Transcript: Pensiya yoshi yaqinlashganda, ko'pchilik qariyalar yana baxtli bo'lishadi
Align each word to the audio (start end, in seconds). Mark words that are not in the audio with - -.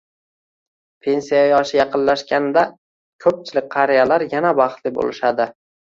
Pensiya 1.07 1.43
yoshi 1.51 1.77
yaqinlashganda, 1.79 2.63
ko'pchilik 3.27 3.69
qariyalar 3.77 4.27
yana 4.33 4.55
baxtli 4.65 4.95
bo'lishadi 4.97 5.49